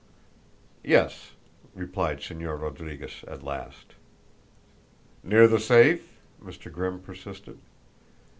"Yes," 0.83 1.33
replied 1.75 2.21
Señor 2.21 2.59
Rodriguez 2.61 3.23
at 3.27 3.43
last. 3.43 3.93
"Near 5.23 5.47
the 5.47 5.59
safe?" 5.59 6.17
Mr. 6.43 6.71
Grimm 6.73 6.99
persisted. 7.01 7.59